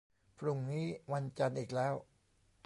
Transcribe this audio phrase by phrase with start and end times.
[0.37, 1.93] พรุ่งนี้วันจันทร์อีกแล้ว